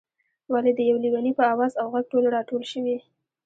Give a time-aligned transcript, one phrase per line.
[0.53, 2.97] ولې د یو لېوني په آواز او غږ ټول راټول شوئ.